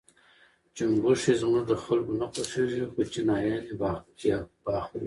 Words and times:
چونګښي 0.75 1.33
زموږ 1.41 1.63
د 1.67 1.73
خلکو 1.83 2.11
نه 2.19 2.27
خوښیږي 2.33 2.83
خو 2.91 2.99
چینایان 3.13 3.61
یې 3.69 3.75
با 4.65 4.77
خوري. 4.85 4.99